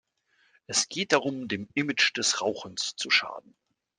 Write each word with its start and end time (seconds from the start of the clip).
Es 0.65 0.89
geht 0.89 1.11
darum, 1.11 1.47
dem 1.47 1.69
Image 1.75 2.17
des 2.17 2.41
Rauchens 2.41 2.95
zu 2.95 3.11
schaden. 3.11 3.53